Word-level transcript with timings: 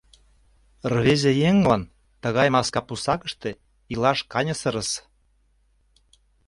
Рвезе 0.91 1.31
еҥлан 1.49 1.83
тыгай 2.21 2.47
маска 2.55 2.81
пусакыште 2.87 3.49
илаш 3.93 4.19
каньысырыс. 4.31 4.91